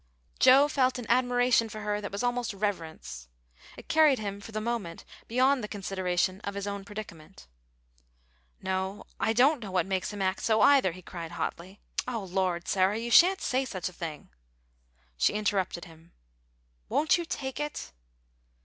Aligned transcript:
Joe 0.39 0.67
felt 0.67 0.97
an 0.97 1.05
admiration 1.09 1.69
for 1.69 1.81
her 1.81 2.01
that 2.01 2.11
was 2.11 2.23
almost 2.23 2.55
reverence. 2.55 3.27
It 3.77 3.87
carried 3.87 4.17
him 4.17 4.41
for 4.41 4.51
the 4.51 4.59
moment 4.59 5.05
beyond 5.27 5.63
the 5.63 5.67
consideration 5.67 6.41
of 6.41 6.55
his 6.55 6.65
own 6.65 6.83
predicament. 6.85 7.45
"No, 8.63 9.03
I 9.19 9.31
don't 9.31 9.61
know 9.61 9.69
what 9.69 9.85
makes 9.85 10.11
him 10.11 10.19
act 10.23 10.39
so 10.41 10.59
either," 10.61 10.91
he 10.93 11.03
cried, 11.03 11.33
hotly. 11.33 11.81
"Oh 12.07 12.23
Lord, 12.23 12.67
Sarah, 12.67 12.97
you 12.97 13.11
sha'n't 13.11 13.41
say 13.41 13.63
such 13.63 13.89
a 13.89 13.93
thing!" 13.93 14.29
She 15.17 15.33
interrupted 15.33 15.85
him. 15.85 16.13
"Won't 16.89 17.19
you 17.19 17.23
take 17.23 17.59
it?" 17.59 17.91